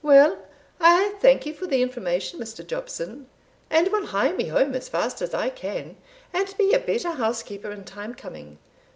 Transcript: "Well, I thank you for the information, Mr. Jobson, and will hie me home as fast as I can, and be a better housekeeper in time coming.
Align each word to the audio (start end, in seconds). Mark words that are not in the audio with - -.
"Well, 0.03 0.39
I 0.79 1.13
thank 1.19 1.45
you 1.45 1.53
for 1.53 1.67
the 1.67 1.83
information, 1.83 2.39
Mr. 2.39 2.65
Jobson, 2.65 3.29
and 3.69 3.87
will 3.89 4.07
hie 4.07 4.31
me 4.31 4.47
home 4.47 4.73
as 4.73 4.89
fast 4.89 5.21
as 5.21 5.31
I 5.35 5.49
can, 5.49 5.95
and 6.33 6.55
be 6.57 6.73
a 6.73 6.79
better 6.79 7.11
housekeeper 7.11 7.69
in 7.69 7.83
time 7.83 8.15
coming. 8.15 8.57